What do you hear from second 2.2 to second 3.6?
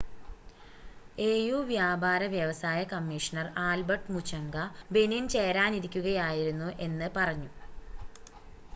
വ്യവസായ കമ്മീഷണർ